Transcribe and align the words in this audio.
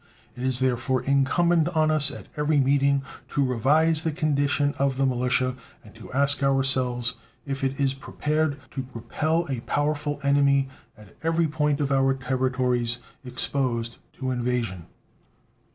It 0.35 0.41
is 0.41 0.57
therefore 0.57 1.03
incumbent 1.03 1.69
on 1.77 1.91
us 1.91 2.09
at 2.09 2.25
every 2.35 2.59
meeting 2.59 3.03
to 3.27 3.45
revise 3.45 4.01
the 4.01 4.11
condition 4.11 4.73
of 4.79 4.97
the 4.97 5.05
militia, 5.05 5.55
and 5.85 5.93
to 5.93 6.11
ask 6.11 6.41
ourselves 6.41 7.17
if 7.45 7.63
it 7.63 7.79
is 7.79 7.93
prepared 7.93 8.57
to 8.71 8.87
repel 8.95 9.45
a 9.47 9.59
powerful 9.59 10.19
enemy 10.23 10.69
at 10.97 11.15
every 11.21 11.47
point 11.47 11.79
of 11.79 11.91
our 11.91 12.15
territories 12.15 12.97
exposed 13.23 13.97
to 14.13 14.31
invasion. 14.31 14.87